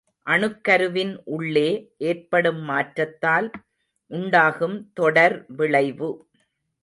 [0.27, 1.67] அணுக்கருவின் உள்ளே
[2.03, 3.49] ஏற்படும் மாற்றத்தால்
[4.11, 6.09] உண்டாகும் தொடர்விளைவு.